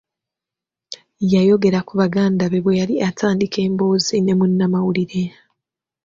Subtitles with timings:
[1.33, 5.21] Yayogera ku baganda be bwe yali atandika emboozi ne munnamawulire.